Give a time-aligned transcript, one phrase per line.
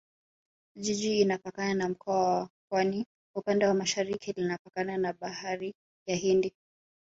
[0.75, 3.05] Jiji linapakana na Mkoa wa Pwani
[3.35, 5.73] upande wa Mashariki linapakana na Bahari
[6.07, 6.53] ya Hindi